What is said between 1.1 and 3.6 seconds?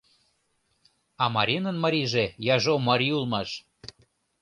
—А Маринан марийже яжо марий улмаш.